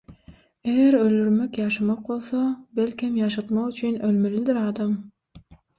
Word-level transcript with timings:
Eger 0.71 0.95
öldürmek 1.01 1.59
ýaşamak 1.65 2.01
bolsa, 2.09 2.41
belkem 2.81 3.23
ýaşatmak 3.23 3.71
üçin 3.77 4.03
ölmelidir 4.11 4.65
adam. 4.69 5.01